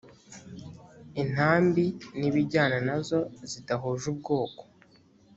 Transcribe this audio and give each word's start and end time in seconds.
intambi 1.21 1.85
n 2.17 2.19
ibijyana 2.29 2.77
na 2.87 2.97
zo 3.07 3.19
zidahuje 3.49 4.05
ubwoko 4.13 4.61